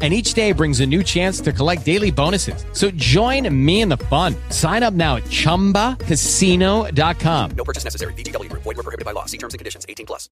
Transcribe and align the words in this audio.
and 0.00 0.14
each 0.14 0.34
day 0.34 0.52
brings 0.52 0.78
a 0.78 0.86
new 0.86 1.02
chance 1.02 1.40
to 1.40 1.52
collect 1.52 1.84
daily 1.84 2.12
bonuses. 2.12 2.64
So 2.72 2.92
join 2.92 3.52
me 3.52 3.80
in 3.80 3.88
the 3.88 3.96
fun. 3.96 4.36
Sign 4.50 4.84
up 4.84 4.94
now 4.94 5.16
at 5.16 5.24
ChumbaCasino.com. 5.24 7.50
No 7.56 7.64
purchase 7.64 7.82
necessary. 7.82 8.12
VGW 8.12 8.48
Group. 8.48 8.62
Void 8.62 8.76
were 8.76 8.84
prohibited 8.84 9.04
by 9.04 9.10
law. 9.10 9.24
See 9.24 9.38
terms 9.38 9.54
and 9.54 9.58
conditions. 9.58 9.84
18 9.88 10.06
plus. 10.06 10.28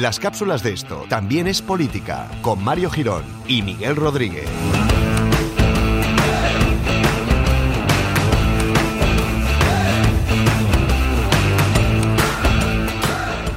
Las 0.00 0.18
cápsulas 0.18 0.62
de 0.62 0.72
esto 0.72 1.04
también 1.10 1.46
es 1.46 1.60
política 1.60 2.26
con 2.40 2.64
Mario 2.64 2.88
Girón 2.88 3.22
y 3.46 3.60
Miguel 3.60 3.96
Rodríguez. 3.96 4.48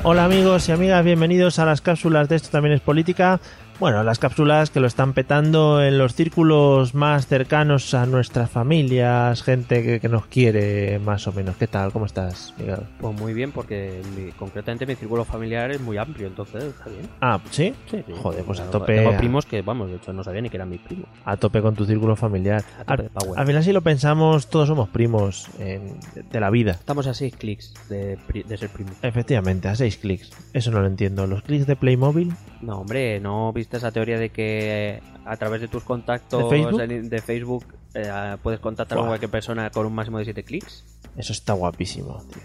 Hola 0.05 0.25
amigos 0.25 0.67
y 0.67 0.73
amigas, 0.73 1.05
bienvenidos 1.05 1.59
a 1.59 1.65
las 1.65 1.79
cápsulas 1.79 2.27
de 2.27 2.35
esto 2.35 2.49
también 2.49 2.75
es 2.75 2.81
política. 2.81 3.39
Bueno, 3.79 4.03
las 4.03 4.17
cápsulas 4.19 4.69
que 4.69 4.79
lo 4.79 4.87
están 4.87 5.13
petando 5.13 5.83
en 5.83 5.97
los 5.97 6.13
círculos 6.15 6.93
más 6.93 7.27
cercanos 7.27 7.93
a 7.93 8.05
nuestras 8.05 8.49
familias, 8.49 9.43
gente 9.43 9.83
que, 9.83 9.99
que 9.99 10.07
nos 10.07 10.25
quiere 10.27 10.99
más 10.99 11.27
o 11.27 11.33
menos. 11.33 11.57
¿Qué 11.57 11.67
tal? 11.67 11.91
¿Cómo 11.91 12.05
estás, 12.05 12.53
Miguel? 12.57 12.77
Pues 12.99 13.19
muy 13.19 13.33
bien, 13.33 13.51
porque 13.51 14.01
mi- 14.15 14.31
concretamente 14.31 14.85
mi 14.85 14.95
círculo 14.95 15.25
familiar 15.25 15.71
es 15.71 15.81
muy 15.81 15.97
amplio, 15.97 16.27
entonces 16.27 16.63
está 16.65 16.85
bien. 16.89 17.09
Ah, 17.19 17.39
¿sí? 17.49 17.73
Sí, 17.89 18.03
sí. 18.07 18.13
Joder, 18.15 18.43
pues 18.45 18.59
a 18.61 18.69
tope. 18.71 18.95
Tengo 18.95 19.17
primos 19.17 19.45
que, 19.45 19.61
vamos, 19.61 19.89
de 19.89 19.95
hecho 19.97 20.13
no 20.13 20.23
sabía 20.23 20.41
ni 20.41 20.49
que 20.49 20.57
eran 20.57 20.69
mis 20.69 20.79
primos. 20.79 21.07
A 21.25 21.35
tope 21.35 21.61
con 21.61 21.75
tu 21.75 21.83
círculo 21.85 22.15
familiar. 22.15 22.63
A 22.85 22.95
tope 22.95 23.09
power. 23.09 23.39
al 23.39 23.45
final 23.47 23.63
si 23.63 23.73
lo 23.73 23.81
pensamos, 23.81 24.47
todos 24.47 24.67
somos 24.69 24.87
primos 24.89 25.49
en- 25.59 25.97
de 26.31 26.39
la 26.39 26.49
vida. 26.51 26.71
Estamos 26.71 27.07
a 27.07 27.13
seis 27.13 27.35
clics 27.35 27.73
de, 27.89 28.17
de 28.47 28.57
ser 28.57 28.69
primos. 28.69 28.93
Efectivamente, 29.01 29.67
a 29.67 29.75
seis 29.75 29.97
clics. 29.97 30.31
Eso 30.53 30.71
no 30.71 30.79
lo 30.79 30.87
entiendo. 30.87 31.27
¿Los 31.27 31.41
clics 31.41 31.67
de 31.67 31.75
Playmobil? 31.75 32.31
No, 32.61 32.77
hombre, 32.79 33.19
¿no 33.19 33.51
viste 33.63 33.77
esa 33.77 33.91
teoría 33.91 34.19
de 34.19 34.29
que 34.29 35.01
a 35.25 35.37
través 35.37 35.61
de 35.61 35.67
tus 35.69 35.83
contactos 35.83 36.43
¿De 36.43 36.49
Facebook? 36.49 36.81
en- 36.81 37.09
de 37.09 37.21
Facebook, 37.21 37.65
eh, 37.93 38.35
puedes 38.43 38.59
contactar 38.59 38.97
con 38.97 39.07
cualquier 39.07 39.31
persona 39.31 39.69
con 39.69 39.85
un 39.85 39.93
máximo 39.95 40.17
de 40.19 40.25
siete 40.25 40.43
clics? 40.43 40.83
Eso 41.15 41.31
está 41.31 41.53
guapísimo, 41.53 42.21
tío. 42.33 42.43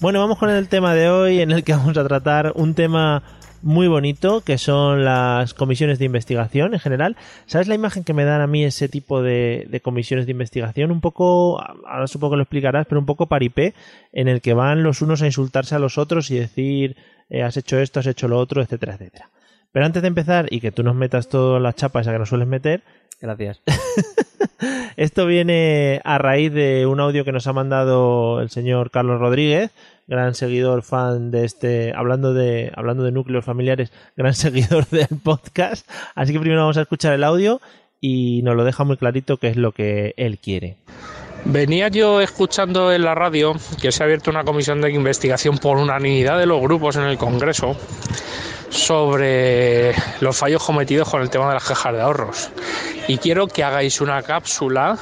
Bueno, 0.00 0.20
vamos 0.20 0.38
con 0.38 0.50
el 0.50 0.68
tema 0.68 0.94
de 0.94 1.08
hoy 1.10 1.40
en 1.40 1.50
el 1.50 1.64
que 1.64 1.72
vamos 1.72 1.96
a 1.98 2.04
tratar 2.04 2.52
un 2.54 2.74
tema 2.74 3.22
muy 3.62 3.88
bonito 3.88 4.42
que 4.42 4.58
son 4.58 5.04
las 5.04 5.54
comisiones 5.54 5.98
de 5.98 6.04
investigación 6.04 6.74
en 6.74 6.80
general. 6.80 7.16
¿Sabes 7.46 7.66
la 7.66 7.74
imagen 7.74 8.04
que 8.04 8.12
me 8.12 8.24
dan 8.24 8.42
a 8.42 8.46
mí 8.46 8.62
ese 8.62 8.88
tipo 8.88 9.22
de, 9.22 9.66
de 9.70 9.80
comisiones 9.80 10.26
de 10.26 10.32
investigación? 10.32 10.90
Un 10.92 11.00
poco, 11.00 11.58
ahora 11.88 12.06
supongo 12.06 12.32
que 12.32 12.36
lo 12.36 12.42
explicarás, 12.42 12.86
pero 12.86 13.00
un 13.00 13.06
poco 13.06 13.26
paripé, 13.26 13.74
en 14.12 14.28
el 14.28 14.40
que 14.42 14.52
van 14.54 14.82
los 14.84 15.00
unos 15.02 15.22
a 15.22 15.26
insultarse 15.26 15.74
a 15.74 15.78
los 15.80 15.96
otros 15.98 16.30
y 16.30 16.38
decir, 16.38 16.96
eh, 17.30 17.42
has 17.42 17.56
hecho 17.56 17.78
esto, 17.78 17.98
has 17.98 18.06
hecho 18.06 18.28
lo 18.28 18.38
otro, 18.38 18.62
etcétera, 18.62 18.94
etcétera. 18.94 19.30
Pero 19.72 19.86
antes 19.86 20.02
de 20.02 20.08
empezar 20.08 20.46
y 20.50 20.60
que 20.60 20.72
tú 20.72 20.82
nos 20.82 20.94
metas 20.94 21.28
toda 21.28 21.60
la 21.60 21.72
chapa 21.72 22.00
esa 22.00 22.12
que 22.12 22.18
nos 22.18 22.28
sueles 22.28 22.48
meter, 22.48 22.82
Gracias. 23.20 23.62
esto 24.96 25.26
viene 25.26 26.00
a 26.04 26.18
raíz 26.18 26.52
de 26.52 26.86
un 26.86 27.00
audio 27.00 27.24
que 27.24 27.32
nos 27.32 27.46
ha 27.46 27.52
mandado 27.52 28.40
el 28.40 28.50
señor 28.50 28.90
Carlos 28.90 29.20
Rodríguez, 29.20 29.70
gran 30.06 30.34
seguidor 30.34 30.82
fan 30.82 31.30
de 31.30 31.44
este, 31.44 31.92
hablando 31.94 32.34
de, 32.34 32.72
hablando 32.74 33.04
de 33.04 33.12
núcleos 33.12 33.44
familiares, 33.44 33.92
gran 34.16 34.34
seguidor 34.34 34.86
del 34.88 35.18
podcast. 35.22 35.88
Así 36.14 36.32
que 36.32 36.40
primero 36.40 36.62
vamos 36.62 36.76
a 36.76 36.82
escuchar 36.82 37.14
el 37.14 37.24
audio 37.24 37.60
y 38.00 38.42
nos 38.42 38.54
lo 38.54 38.64
deja 38.64 38.84
muy 38.84 38.96
clarito 38.96 39.38
qué 39.38 39.48
es 39.48 39.56
lo 39.56 39.72
que 39.72 40.14
él 40.16 40.38
quiere. 40.38 40.76
Venía 41.46 41.88
yo 41.88 42.20
escuchando 42.20 42.92
en 42.92 43.02
la 43.02 43.14
radio 43.14 43.54
que 43.80 43.92
se 43.92 44.02
ha 44.02 44.06
abierto 44.06 44.30
una 44.30 44.44
comisión 44.44 44.80
de 44.80 44.90
investigación 44.90 45.58
por 45.58 45.78
unanimidad 45.78 46.38
de 46.38 46.46
los 46.46 46.60
grupos 46.60 46.96
en 46.96 47.04
el 47.04 47.18
Congreso 47.18 47.76
sobre 48.70 49.94
los 50.20 50.36
fallos 50.36 50.62
cometidos 50.62 51.08
con 51.08 51.22
el 51.22 51.30
tema 51.30 51.48
de 51.48 51.54
las 51.54 51.64
cajas 51.64 51.92
de 51.92 52.00
ahorros. 52.00 52.50
Y 53.08 53.18
quiero 53.18 53.46
que 53.46 53.64
hagáis 53.64 54.00
una 54.00 54.22
cápsula 54.22 54.98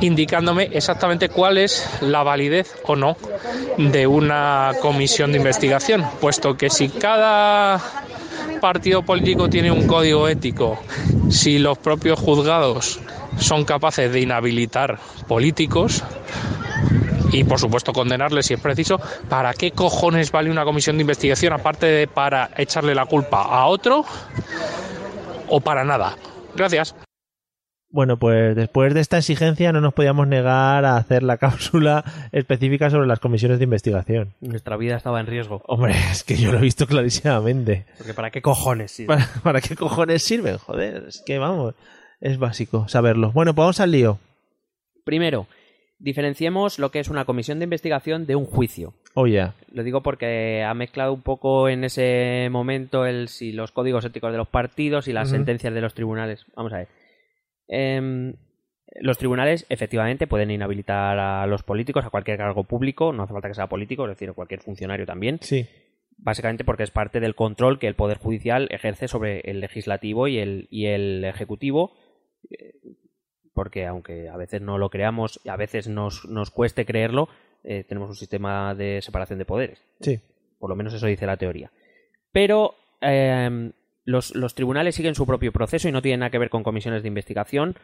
indicándome 0.00 0.68
exactamente 0.72 1.28
cuál 1.28 1.58
es 1.58 1.88
la 2.00 2.22
validez 2.22 2.74
o 2.84 2.96
no 2.96 3.16
de 3.78 4.06
una 4.06 4.72
comisión 4.80 5.32
de 5.32 5.38
investigación, 5.38 6.04
puesto 6.20 6.56
que 6.56 6.70
si 6.70 6.88
cada 6.88 7.80
partido 8.60 9.02
político 9.02 9.48
tiene 9.48 9.70
un 9.70 9.86
código 9.86 10.28
ético, 10.28 10.78
si 11.28 11.58
los 11.58 11.78
propios 11.78 12.18
juzgados 12.18 13.00
son 13.38 13.64
capaces 13.64 14.12
de 14.12 14.20
inhabilitar 14.20 14.98
políticos 15.28 16.02
y 17.32 17.44
por 17.44 17.58
supuesto 17.58 17.92
condenarles 17.92 18.46
si 18.46 18.54
es 18.54 18.60
preciso, 18.60 19.00
¿para 19.28 19.54
qué 19.54 19.72
cojones 19.72 20.32
vale 20.32 20.50
una 20.50 20.64
comisión 20.64 20.96
de 20.96 21.02
investigación 21.02 21.52
aparte 21.52 21.86
de 21.86 22.06
para 22.06 22.50
echarle 22.56 22.94
la 22.94 23.06
culpa 23.06 23.42
a 23.42 23.66
otro 23.66 24.04
o 25.48 25.60
para 25.60 25.84
nada? 25.84 26.16
Gracias. 26.54 26.94
Bueno, 27.88 28.18
pues 28.18 28.54
después 28.56 28.92
de 28.92 29.00
esta 29.00 29.18
exigencia 29.18 29.72
no 29.72 29.80
nos 29.80 29.94
podíamos 29.94 30.26
negar 30.26 30.84
a 30.84 30.96
hacer 30.96 31.22
la 31.22 31.38
cápsula 31.38 32.04
específica 32.32 32.90
sobre 32.90 33.06
las 33.06 33.20
comisiones 33.20 33.58
de 33.58 33.64
investigación. 33.64 34.34
Nuestra 34.40 34.76
vida 34.76 34.96
estaba 34.96 35.20
en 35.20 35.26
riesgo. 35.26 35.62
Hombre, 35.66 35.94
es 36.10 36.24
que 36.24 36.36
yo 36.36 36.52
lo 36.52 36.58
he 36.58 36.62
visto 36.62 36.86
clarísimamente. 36.86 37.86
Porque 37.96 38.12
¿para 38.12 38.30
qué 38.30 38.42
cojones? 38.42 39.02
¿Para, 39.06 39.26
para 39.42 39.60
qué 39.60 39.76
cojones 39.76 40.22
sirven? 40.22 40.58
Joder, 40.58 41.04
es 41.08 41.22
que 41.24 41.38
vamos, 41.38 41.74
es 42.20 42.38
básico 42.38 42.88
saberlo. 42.88 43.30
Bueno, 43.32 43.54
pues 43.54 43.64
vamos 43.64 43.80
al 43.80 43.92
lío. 43.92 44.18
Primero, 45.04 45.46
diferenciemos 45.98 46.78
lo 46.78 46.90
que 46.90 47.00
es 47.00 47.08
una 47.08 47.24
comisión 47.24 47.58
de 47.58 47.64
investigación 47.64 48.26
de 48.26 48.36
un 48.36 48.44
juicio. 48.44 48.94
Oh. 49.14 49.26
Lo 49.26 49.82
digo 49.82 50.02
porque 50.02 50.62
ha 50.62 50.74
mezclado 50.74 51.12
un 51.12 51.22
poco 51.22 51.68
en 51.68 51.84
ese 51.84 52.48
momento 52.50 53.06
el 53.06 53.28
si 53.28 53.52
los 53.52 53.72
códigos 53.72 54.04
éticos 54.04 54.32
de 54.32 54.38
los 54.38 54.48
partidos 54.48 55.08
y 55.08 55.12
las 55.12 55.30
sentencias 55.30 55.72
de 55.72 55.80
los 55.80 55.94
tribunales. 55.94 56.44
Vamos 56.54 56.72
a 56.72 56.78
ver. 56.78 56.88
Em, 57.68 58.34
los 59.00 59.18
tribunales 59.18 59.66
efectivamente 59.68 60.26
pueden 60.26 60.50
inhabilitar 60.50 61.18
a 61.18 61.46
los 61.46 61.62
políticos, 61.62 62.04
a 62.04 62.10
cualquier 62.10 62.38
cargo 62.38 62.64
público, 62.64 63.12
no 63.12 63.24
hace 63.24 63.32
falta 63.32 63.48
que 63.48 63.54
sea 63.54 63.68
político, 63.68 64.04
es 64.04 64.10
decir, 64.10 64.28
a 64.30 64.34
cualquier 64.34 64.60
funcionario 64.60 65.06
también, 65.06 65.38
Sí. 65.40 65.66
básicamente 66.18 66.64
porque 66.64 66.82
es 66.84 66.90
parte 66.90 67.20
del 67.20 67.34
control 67.34 67.78
que 67.78 67.88
el 67.88 67.94
Poder 67.94 68.18
Judicial 68.18 68.68
ejerce 68.70 69.08
sobre 69.08 69.40
el 69.40 69.60
legislativo 69.60 70.28
y 70.28 70.38
el, 70.38 70.68
y 70.70 70.86
el 70.86 71.24
ejecutivo, 71.24 71.92
eh, 72.50 72.74
porque 73.56 73.86
aunque 73.86 74.28
a 74.28 74.36
veces 74.36 74.60
no 74.62 74.78
lo 74.78 74.90
creamos 74.90 75.40
y 75.42 75.48
a 75.48 75.56
veces 75.56 75.88
nos, 75.88 76.24
nos 76.26 76.50
cueste 76.52 76.84
creerlo, 76.86 77.28
eh, 77.64 77.82
tenemos 77.88 78.08
un 78.10 78.14
sistema 78.16 78.74
de 78.76 79.00
separación 79.02 79.40
de 79.40 79.44
poderes. 79.46 79.82
Sí. 80.00 80.20
Por 80.60 80.70
lo 80.70 80.76
menos 80.76 80.94
eso 80.94 81.06
dice 81.06 81.26
la 81.26 81.36
teoría. 81.38 81.72
Pero 82.30 82.74
eh, 83.00 83.72
los, 84.04 84.34
los 84.36 84.54
tribunales 84.54 84.94
siguen 84.94 85.14
su 85.16 85.26
propio 85.26 85.50
proceso 85.52 85.88
y 85.88 85.92
no 85.92 86.02
tienen 86.02 86.20
nada 86.20 86.30
que 86.30 86.38
ver 86.38 86.50
con 86.50 86.62
comisiones 86.62 87.02
de 87.02 87.08
investigación. 87.08 87.74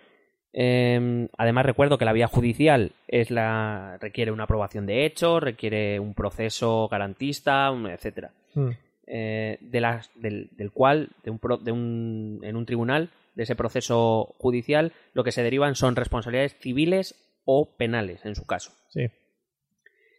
Eh, 0.53 1.28
además, 1.38 1.65
recuerdo 1.66 1.97
que 1.99 2.05
la 2.05 2.12
vía 2.12 2.28
judicial 2.28 2.93
es 3.09 3.31
la 3.31 3.97
requiere 4.00 4.31
una 4.31 4.44
aprobación 4.44 4.84
de 4.87 5.06
hechos, 5.06 5.43
requiere 5.43 5.99
un 5.99 6.15
proceso 6.15 6.88
garantista, 6.88 7.72
etcétera. 7.91 8.31
Mm. 8.55 8.69
Eh, 9.06 9.59
de 9.61 9.81
las, 9.81 10.11
del, 10.15 10.50
del 10.53 10.71
cual, 10.71 11.09
de 11.25 11.31
un, 11.31 11.38
pro- 11.38 11.56
de 11.59 11.72
un- 11.72 12.41
en 12.43 12.56
un 12.56 12.66
tribunal, 12.66 13.11
de 13.34 13.44
ese 13.44 13.56
proceso 13.56 14.34
judicial, 14.38 14.93
lo 15.15 15.25
que 15.25 15.32
se 15.32 15.43
derivan 15.43 15.75
son 15.75 15.96
responsabilidades 15.96 16.56
civiles 16.61 17.14
o 17.44 17.76
penales, 17.76 18.25
en 18.25 18.34
su 18.34 18.46
caso. 18.46 18.73
Sí. 18.90 19.06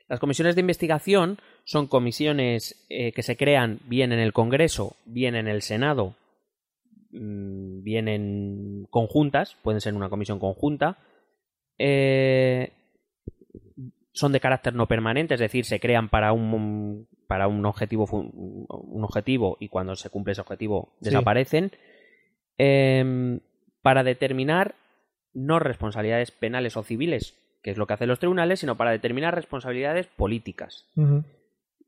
Las 0.09 0.19
comisiones 0.19 0.55
de 0.55 0.61
investigación 0.61 1.39
son 1.63 1.87
comisiones 1.87 2.85
eh, 2.89 3.13
que 3.13 3.23
se 3.23 3.37
crean 3.37 3.79
bien 3.85 4.11
en 4.11 4.19
el 4.19 4.33
Congreso, 4.33 4.95
bien 5.05 5.35
en 5.35 5.47
el 5.47 5.61
Senado, 5.61 6.15
mm, 7.11 7.83
bien 7.83 8.07
en 8.07 8.85
conjuntas, 8.89 9.55
pueden 9.63 9.79
ser 9.81 9.93
una 9.93 10.09
comisión 10.09 10.39
conjunta. 10.39 10.97
Eh, 11.77 12.73
son 14.11 14.31
de 14.31 14.39
carácter 14.39 14.75
no 14.75 14.87
permanente, 14.87 15.33
es 15.33 15.39
decir, 15.39 15.65
se 15.65 15.79
crean 15.79 16.09
para 16.09 16.33
un 16.33 17.07
para 17.27 17.47
un 17.47 17.65
objetivo 17.65 18.05
un 18.11 19.03
objetivo 19.03 19.57
y 19.59 19.69
cuando 19.69 19.95
se 19.95 20.09
cumple 20.11 20.33
ese 20.33 20.41
objetivo 20.41 20.93
Sí. 20.99 21.05
desaparecen. 21.05 21.71
Em, 22.57 23.39
para 23.81 24.03
determinar 24.03 24.75
no 25.33 25.59
responsabilidades 25.59 26.31
penales 26.31 26.77
o 26.77 26.83
civiles, 26.83 27.35
que 27.63 27.71
es 27.71 27.77
lo 27.77 27.87
que 27.87 27.93
hacen 27.93 28.07
los 28.07 28.19
tribunales, 28.19 28.59
sino 28.59 28.77
para 28.77 28.91
determinar 28.91 29.33
responsabilidades 29.33 30.07
políticas 30.07 30.85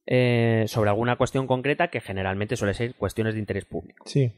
eh, 0.08 0.66
sobre 0.68 0.90
alguna 0.90 1.16
cuestión 1.18 1.48
concreta 1.48 1.90
que 1.90 2.02
generalmente 2.02 2.56
suele 2.56 2.74
ser 2.74 2.96
cuestiones 2.96 3.36
de 3.36 3.40
interés 3.40 3.66
público. 3.66 4.06
Sí. 4.08 4.32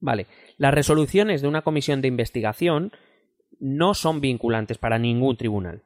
Vale. 0.00 0.26
Las 0.58 0.74
resoluciones 0.74 1.42
de 1.42 1.48
una 1.48 1.62
comisión 1.62 2.00
de 2.00 2.08
investigación 2.08 2.92
no 3.58 3.94
son 3.94 4.20
vinculantes 4.20 4.78
para 4.78 4.98
ningún 4.98 5.36
tribunal. 5.36 5.82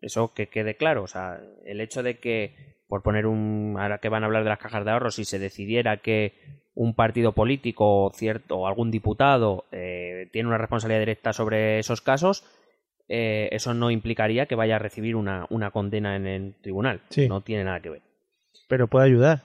Eso 0.00 0.32
que 0.34 0.48
quede 0.48 0.76
claro. 0.76 1.02
O 1.02 1.06
sea, 1.06 1.40
el 1.64 1.80
hecho 1.80 2.02
de 2.02 2.18
que, 2.18 2.82
por 2.88 3.02
poner 3.02 3.26
un. 3.26 3.76
Ahora 3.78 3.98
que 3.98 4.08
van 4.08 4.22
a 4.22 4.26
hablar 4.26 4.44
de 4.44 4.50
las 4.50 4.58
cajas 4.58 4.84
de 4.84 4.90
ahorros, 4.90 5.16
si 5.16 5.24
se 5.24 5.38
decidiera 5.38 5.98
que 5.98 6.63
un 6.74 6.94
partido 6.94 7.32
político 7.32 8.10
cierto, 8.14 8.58
o 8.58 8.66
algún 8.66 8.90
diputado 8.90 9.64
eh, 9.72 10.28
tiene 10.32 10.48
una 10.48 10.58
responsabilidad 10.58 11.00
directa 11.00 11.32
sobre 11.32 11.78
esos 11.78 12.00
casos, 12.00 12.44
eh, 13.08 13.48
eso 13.52 13.74
no 13.74 13.90
implicaría 13.90 14.46
que 14.46 14.54
vaya 14.54 14.76
a 14.76 14.78
recibir 14.80 15.14
una, 15.14 15.46
una 15.50 15.70
condena 15.70 16.16
en 16.16 16.26
el 16.26 16.54
tribunal. 16.62 17.00
Sí. 17.10 17.28
No 17.28 17.42
tiene 17.42 17.64
nada 17.64 17.80
que 17.80 17.90
ver 17.90 18.02
Pero 18.68 18.88
puede 18.88 19.06
ayudar. 19.06 19.42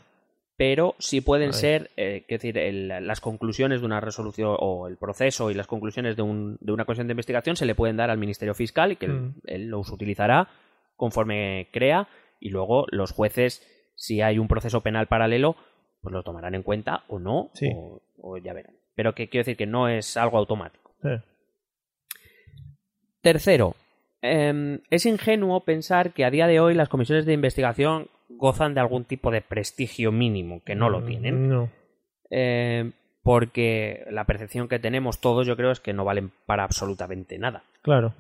pero 0.58 0.96
sí 0.98 1.22
pueden 1.22 1.54
ser, 1.54 1.90
eh, 1.98 2.26
decir, 2.28 2.58
el- 2.58 2.88
las 3.06 3.22
conclusiones 3.22 3.80
de 3.82 3.86
una 3.86 4.02
resolución 4.02 4.56
o 4.60 4.88
el 4.88 4.98
proceso 4.98 5.52
y 5.52 5.54
las 5.54 5.68
conclusiones 5.68 6.16
de, 6.16 6.22
un- 6.22 6.58
de 6.62 6.72
una 6.72 6.86
comisión 6.86 7.08
de 7.08 7.14
investigación 7.14 7.56
se 7.56 7.66
le 7.66 7.76
pueden 7.76 7.96
dar 7.98 8.10
al 8.10 8.18
Ministerio 8.18 8.54
Fiscal 8.56 8.92
y 8.92 8.96
que 8.96 9.06
él- 9.06 9.12
Mm. 9.22 9.34
él, 9.46 9.68
los 9.68 9.90
utilizará 9.92 10.48
conforme 10.96 11.70
crea 11.72 12.08
y 12.40 12.50
luego 12.50 12.86
los 12.92 13.12
jueces, 13.12 13.62
si 13.96 14.22
hay 14.22 14.38
un 14.40 14.48
proceso 14.48 14.82
penal 14.82 15.08
paralelo, 15.08 15.56
pues 16.02 16.14
lo 16.14 16.24
tomarán 16.24 16.56
en 16.56 16.64
cuenta 16.64 17.04
o 17.08 17.20
no, 17.20 17.50
Sí. 17.54 17.70
o, 17.76 18.02
o 18.22 18.38
ya 18.38 18.54
verán. 18.54 18.76
Pero 18.96 19.14
que 19.16 19.30
quiero 19.30 19.42
decir 19.42 19.58
que 19.58 19.66
no 19.66 19.88
es 19.88 20.18
algo 20.18 20.38
automático. 20.38 20.94
Eh, 21.04 21.22
Tercero, 23.22 23.76
em, 24.22 24.80
es 24.90 25.06
ingenuo 25.06 25.62
pensar 25.66 26.14
que 26.14 26.26
a 26.26 26.32
día 26.32 26.48
de 26.48 26.60
hoy 26.60 26.74
las 26.74 26.90
comisiones 26.90 27.26
de 27.26 27.34
investigación 27.34 28.08
gozan 28.30 28.74
de 28.74 28.80
algún 28.82 29.04
tipo 29.06 29.32
de 29.32 29.42
prestigio 29.42 30.12
mínimo, 30.12 30.62
que 30.64 30.76
no 30.76 30.90
lo 30.90 31.02
mm, 31.02 31.06
tienen. 31.06 31.50
No. 31.50 31.70
Eh, 32.30 32.92
porque 33.24 34.06
la 34.10 34.26
percepción 34.26 34.68
que 34.70 34.80
tenemos 34.80 35.20
todos 35.20 35.46
yo 35.46 35.58
creo 35.58 35.72
es 35.72 35.80
que 35.80 35.94
no 35.94 36.06
valen 36.06 36.32
para 36.46 36.64
absolutamente 36.64 37.38
nada. 37.38 37.64
Claro. 37.82 38.14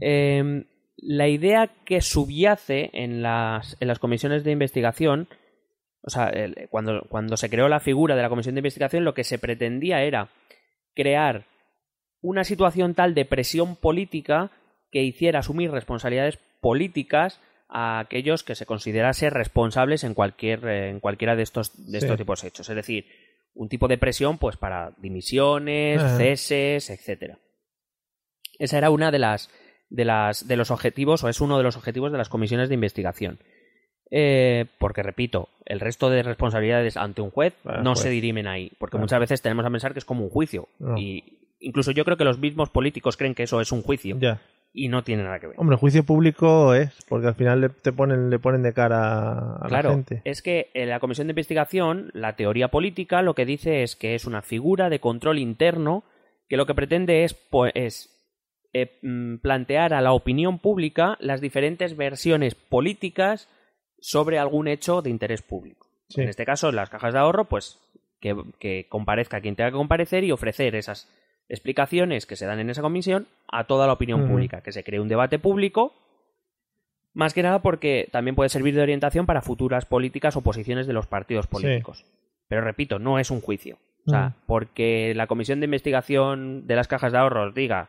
Eh, 0.00 0.64
la 0.96 1.28
idea 1.28 1.68
que 1.84 2.00
subyace 2.00 2.90
en 2.94 3.22
las, 3.22 3.76
en 3.80 3.88
las 3.88 3.98
comisiones 3.98 4.44
de 4.44 4.52
investigación, 4.52 5.28
o 6.02 6.10
sea, 6.10 6.28
el- 6.28 6.68
cuando, 6.70 7.06
cuando 7.08 7.36
se 7.36 7.48
creó 7.50 7.68
la 7.68 7.80
figura 7.80 8.16
de 8.16 8.22
la 8.22 8.28
comisión 8.28 8.54
de 8.54 8.60
investigación, 8.60 9.04
lo 9.04 9.14
que 9.14 9.24
se 9.24 9.38
pretendía 9.38 10.02
era 10.02 10.28
crear 10.94 11.46
una 12.20 12.44
situación 12.44 12.94
tal 12.94 13.14
de 13.14 13.24
presión 13.24 13.76
política 13.76 14.50
que 14.90 15.02
hiciera 15.02 15.40
asumir 15.40 15.70
responsabilidades 15.70 16.38
políticas 16.60 17.40
a 17.68 17.98
aquellos 18.00 18.44
que 18.44 18.54
se 18.54 18.66
considerase 18.66 19.30
responsables 19.30 20.04
en 20.04 20.12
cualquier 20.14 20.66
eh, 20.66 20.90
en 20.90 21.00
cualquiera 21.00 21.34
de 21.36 21.42
estos 21.42 21.72
de 21.90 21.98
Sí. 22.00 22.04
estos 22.06 22.18
tipos 22.18 22.42
de 22.42 22.48
hechos, 22.48 22.68
es 22.68 22.76
decir, 22.76 23.06
un 23.54 23.68
tipo 23.68 23.88
de 23.88 23.98
presión 23.98 24.38
pues 24.38 24.56
para 24.56 24.92
dimisiones, 24.98 26.02
Ajá. 26.02 26.16
ceses, 26.18 26.90
etcétera. 26.90 27.38
Esa 28.58 28.78
era 28.78 28.90
una 28.90 29.10
de 29.10 29.18
las 29.18 29.48
de 29.88 30.04
las 30.04 30.46
de 30.46 30.56
los 30.56 30.70
objetivos 30.70 31.24
o 31.24 31.28
es 31.28 31.40
uno 31.40 31.56
de 31.58 31.64
los 31.64 31.76
objetivos 31.76 32.12
de 32.12 32.18
las 32.18 32.28
comisiones 32.28 32.68
de 32.68 32.74
investigación. 32.74 33.40
Eh, 34.14 34.66
porque 34.78 35.02
repito, 35.02 35.48
el 35.64 35.80
resto 35.80 36.10
de 36.10 36.22
responsabilidades 36.22 36.98
ante 36.98 37.22
un 37.22 37.30
juez 37.30 37.54
el 37.64 37.82
no 37.82 37.92
juez. 37.94 38.00
se 38.00 38.10
dirimen 38.10 38.46
ahí, 38.46 38.70
porque 38.78 38.92
Claro. 38.92 39.04
muchas 39.04 39.20
veces 39.20 39.40
tenemos 39.40 39.64
a 39.64 39.70
pensar 39.70 39.94
que 39.94 40.00
es 40.00 40.04
como 40.04 40.22
un 40.22 40.28
juicio 40.30 40.68
No. 40.78 40.98
y 40.98 41.38
incluso 41.60 41.92
yo 41.92 42.04
creo 42.04 42.18
que 42.18 42.24
los 42.24 42.38
mismos 42.38 42.68
políticos 42.68 43.16
creen 43.16 43.34
que 43.34 43.44
eso 43.44 43.58
es 43.62 43.72
un 43.72 43.80
juicio 43.80 44.18
Ya. 44.20 44.38
y 44.74 44.88
no 44.88 45.02
tiene 45.02 45.22
nada 45.22 45.40
que 45.40 45.46
ver. 45.46 45.56
Hombre, 45.58 45.78
juicio 45.78 46.04
público 46.04 46.74
es, 46.74 46.90
porque 47.08 47.28
al 47.28 47.34
final 47.36 47.62
le, 47.62 47.68
te 47.70 47.90
ponen, 47.90 48.28
le 48.28 48.38
ponen 48.38 48.62
de 48.62 48.74
cara 48.74 49.56
a 49.56 49.66
Claro, 49.68 49.88
la 49.88 49.94
gente. 49.94 50.20
es 50.24 50.42
que 50.42 50.70
en 50.74 50.90
la 50.90 51.00
comisión 51.00 51.26
de 51.28 51.32
investigación, 51.32 52.10
la 52.12 52.36
teoría 52.36 52.68
política 52.68 53.22
lo 53.22 53.34
que 53.34 53.46
dice 53.46 53.82
es 53.82 53.96
que 53.96 54.14
es 54.14 54.26
una 54.26 54.42
figura 54.42 54.90
de 54.90 54.98
control 55.00 55.38
interno 55.38 56.04
que 56.50 56.58
lo 56.58 56.66
que 56.66 56.74
pretende 56.74 57.24
es, 57.24 57.32
po- 57.32 57.64
es 57.72 58.10
eh, 58.74 58.98
mm, 59.00 59.36
plantear 59.36 59.94
a 59.94 60.02
la 60.02 60.12
opinión 60.12 60.58
pública 60.58 61.16
las 61.18 61.40
diferentes 61.40 61.96
versiones 61.96 62.54
políticas 62.54 63.48
sobre 64.02 64.38
algún 64.38 64.68
hecho 64.68 65.00
de 65.00 65.08
interés 65.10 65.40
público. 65.42 65.86
Sí. 66.08 66.20
En 66.20 66.28
este 66.28 66.44
caso, 66.44 66.70
las 66.72 66.90
cajas 66.90 67.14
de 67.14 67.20
ahorro, 67.20 67.46
pues 67.46 67.78
que, 68.20 68.36
que 68.58 68.86
comparezca 68.88 69.40
quien 69.40 69.56
tenga 69.56 69.70
que 69.70 69.76
comparecer 69.76 70.24
y 70.24 70.32
ofrecer 70.32 70.74
esas 70.74 71.08
explicaciones 71.48 72.26
que 72.26 72.36
se 72.36 72.46
dan 72.46 72.60
en 72.60 72.68
esa 72.70 72.82
comisión 72.82 73.28
a 73.48 73.64
toda 73.64 73.86
la 73.86 73.92
opinión 73.94 74.28
pública, 74.28 74.60
que 74.62 74.72
se 74.72 74.84
cree 74.84 75.00
un 75.00 75.08
debate 75.08 75.38
público 75.38 75.94
más 77.14 77.34
que 77.34 77.42
nada 77.42 77.60
porque 77.60 78.08
también 78.10 78.34
puede 78.34 78.48
servir 78.48 78.74
de 78.74 78.80
orientación 78.82 79.26
para 79.26 79.42
futuras 79.42 79.84
políticas 79.84 80.34
o 80.36 80.40
posiciones 80.42 80.86
de 80.86 80.94
los 80.94 81.06
partidos 81.06 81.46
políticos. 81.46 82.04
Pero 82.48 82.62
repito, 82.62 82.98
no 82.98 83.18
es 83.18 83.30
un 83.30 83.40
juicio. 83.40 83.78
O 84.06 84.10
sea, 84.10 84.34
porque 84.46 85.12
la 85.14 85.26
comisión 85.26 85.60
de 85.60 85.66
investigación 85.66 86.66
de 86.66 86.74
las 86.76 86.88
cajas 86.88 87.12
de 87.12 87.18
ahorros 87.18 87.54
diga 87.54 87.88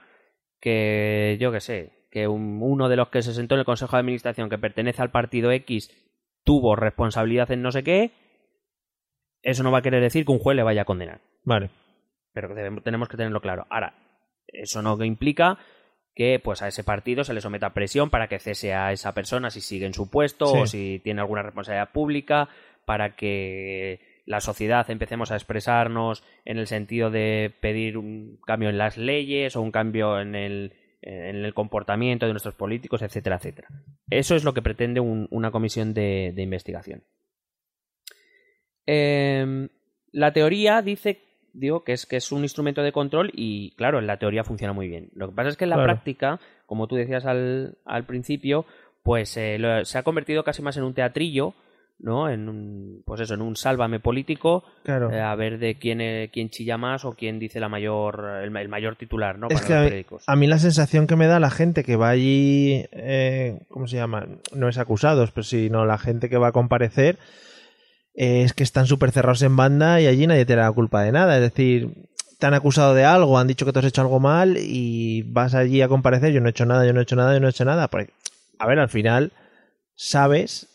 que, 0.59 1.37
yo 1.39 1.51
qué 1.51 1.59
sé, 1.61 1.91
que 2.11 2.27
un- 2.27 2.59
uno 2.61 2.89
de 2.89 2.95
los 2.97 3.09
que 3.09 3.21
se 3.21 3.33
sentó 3.33 3.55
en 3.55 3.59
el 3.59 3.65
Consejo 3.65 3.95
de 3.95 4.01
Administración 4.01 4.49
que 4.49 4.57
pertenece 4.57 5.01
al 5.01 5.09
partido 5.11 5.51
X 5.51 5.89
tuvo 6.43 6.75
responsabilidad 6.75 7.51
en 7.51 7.61
no 7.61 7.71
sé 7.71 7.83
qué, 7.83 8.11
eso 9.41 9.63
no 9.63 9.71
va 9.71 9.79
a 9.79 9.81
querer 9.81 10.01
decir 10.01 10.25
que 10.25 10.31
un 10.31 10.39
juez 10.39 10.55
le 10.55 10.63
vaya 10.63 10.83
a 10.83 10.85
condenar 10.85 11.21
Vale. 11.43 11.69
pero 12.33 12.53
tenemos 12.81 13.09
que 13.09 13.17
tenerlo 13.17 13.41
claro. 13.41 13.65
Ahora, 13.69 13.93
eso 14.47 14.81
no 14.81 15.01
implica 15.03 15.57
que 16.15 16.39
pues 16.39 16.61
a 16.61 16.67
ese 16.67 16.83
partido 16.83 17.23
se 17.23 17.33
le 17.33 17.41
someta 17.41 17.73
presión 17.73 18.09
para 18.09 18.27
que 18.27 18.39
cese 18.39 18.73
a 18.73 18.91
esa 18.91 19.13
persona 19.13 19.49
si 19.49 19.61
sigue 19.61 19.85
en 19.85 19.93
su 19.93 20.09
puesto 20.09 20.45
Sí. 20.47 20.57
o 20.59 20.67
si 20.67 21.01
tiene 21.03 21.21
alguna 21.21 21.41
responsabilidad 21.43 21.91
pública, 21.91 22.49
para 22.85 23.15
que 23.15 24.21
la 24.25 24.39
sociedad 24.39 24.89
empecemos 24.89 25.31
a 25.31 25.35
expresarnos 25.35 26.23
en 26.45 26.57
el 26.57 26.67
sentido 26.67 27.09
de 27.09 27.53
pedir 27.61 27.97
un 27.97 28.39
cambio 28.45 28.69
en 28.69 28.77
las 28.77 28.97
leyes 28.97 29.55
o 29.55 29.61
un 29.61 29.71
cambio 29.71 30.19
en 30.19 30.35
el, 30.35 30.73
en 31.03 31.43
el 31.45 31.53
comportamiento 31.53 32.25
de 32.25 32.33
nuestros 32.33 32.55
políticos, 32.55 33.01
etcétera, 33.01 33.35
etcétera. 33.37 33.67
Eso 34.09 34.35
es 34.35 34.43
lo 34.43 34.53
que 34.53 34.61
pretende 34.61 34.99
un- 34.99 35.27
una 35.31 35.51
comisión 35.51 35.93
de, 35.93 36.31
de 36.35 36.41
investigación. 36.41 37.03
Em, 38.85 39.69
la 40.11 40.33
teoría 40.33 40.81
dice, 40.81 41.19
digo, 41.53 41.83
que 41.83 41.93
es, 41.93 42.05
que 42.05 42.17
es 42.17 42.31
un 42.31 42.43
instrumento 42.43 42.81
de 42.83 42.91
control 42.91 43.31
y, 43.33 43.71
claro, 43.75 43.99
en 43.99 44.07
la 44.07 44.17
teoría 44.17 44.43
funciona 44.43 44.73
muy 44.73 44.87
bien. 44.87 45.09
Lo 45.15 45.29
que 45.29 45.35
pasa 45.35 45.49
es 45.49 45.57
que 45.57 45.63
en 45.63 45.69
la 45.69 45.75
Claro. 45.77 45.93
práctica, 45.93 46.39
como 46.65 46.87
tú 46.87 46.95
decías 46.95 47.25
al, 47.25 47.77
al 47.85 48.05
principio, 48.05 48.65
pues 49.03 49.35
eh, 49.37 49.57
lo- 49.59 49.85
se 49.85 49.97
ha 49.97 50.03
convertido 50.03 50.43
casi 50.43 50.61
más 50.61 50.77
en 50.77 50.83
un 50.83 50.93
teatrillo, 50.93 51.53
¿no? 51.99 52.29
En 52.29 52.49
un, 52.49 53.03
pues 53.05 53.21
eso, 53.21 53.33
en 53.33 53.41
un 53.41 53.55
sálvame 53.55 53.99
político, 53.99 54.63
Claro. 54.83 55.09
eh, 55.11 55.21
a 55.21 55.33
ver 55.35 55.57
de 55.59 55.77
quién, 55.77 56.01
eh, 56.01 56.29
quién 56.33 56.49
chilla 56.49 56.77
más 56.77 57.05
o 57.05 57.13
quién 57.13 57.39
dice 57.39 57.59
la 57.59 57.69
mayor, 57.69 58.41
el, 58.43 58.55
el 58.57 58.69
mayor 58.69 58.95
titular, 58.97 59.37
¿no? 59.39 59.47
es 59.49 59.53
Para 59.55 59.67
que 59.67 59.73
los 59.73 59.77
a 59.79 59.81
mí, 59.83 59.87
periódicos. 59.89 60.23
a 60.27 60.35
mí 60.35 60.47
la 60.47 60.59
sensación 60.59 61.07
que 61.07 61.15
me 61.15 61.27
da 61.27 61.39
la 61.39 61.49
gente 61.51 61.83
que 61.83 61.95
va 61.95 62.09
allí, 62.09 62.85
eh, 62.91 63.59
¿cómo 63.69 63.87
se 63.87 63.95
llama? 63.95 64.27
No 64.53 64.67
es 64.67 64.77
acusados, 64.77 65.31
pero 65.31 65.43
sino 65.43 65.85
la 65.85 65.97
gente 65.97 66.29
que 66.29 66.37
va 66.37 66.49
a 66.49 66.51
comparecer, 66.51 67.17
eh, 68.15 68.43
es 68.43 68.53
que 68.53 68.63
están 68.63 68.85
súper 68.85 69.11
cerrados 69.11 69.41
en 69.41 69.55
banda 69.55 70.01
y 70.01 70.07
allí 70.07 70.27
nadie 70.27 70.45
te 70.45 70.55
da 70.55 70.63
la 70.63 70.71
culpa 70.71 71.01
de 71.03 71.11
nada. 71.13 71.35
Es 71.37 71.41
decir, 71.41 71.93
te 72.37 72.45
han 72.47 72.53
acusado 72.53 72.93
de 72.93 73.05
algo, 73.05 73.39
han 73.39 73.47
dicho 73.47 73.65
que 73.65 73.71
tú 73.71 73.79
has 73.79 73.85
hecho 73.85 74.01
algo 74.01 74.19
mal 74.19 74.57
y 74.59 75.21
vas 75.31 75.55
allí 75.55 75.81
a 75.81 75.87
comparecer, 75.87 76.33
yo 76.33 76.41
no 76.41 76.47
he 76.47 76.51
hecho 76.51 76.65
nada, 76.65 76.85
yo 76.85 76.91
no 76.93 76.99
he 76.99 77.03
hecho 77.03 77.15
nada, 77.15 77.33
yo 77.33 77.39
no 77.39 77.47
he 77.47 77.51
hecho 77.51 77.63
nada. 77.65 77.87
Porque, 77.87 78.11
a 78.59 78.67
ver, 78.67 78.79
al 78.79 78.89
final 78.89 79.31
sabes 79.95 80.67